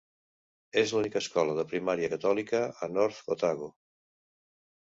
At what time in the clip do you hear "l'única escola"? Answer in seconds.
0.95-1.53